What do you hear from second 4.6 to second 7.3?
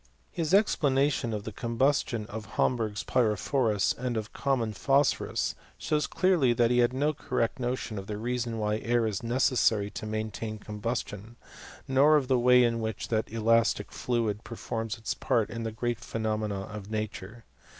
phosphorus, shows clearly that he had no